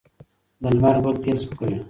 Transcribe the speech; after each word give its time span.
د 0.61 0.63
لمر 0.75 0.95
ګل 1.03 1.15
تېل 1.23 1.37
سپک 1.43 1.59
وي. 1.69 1.77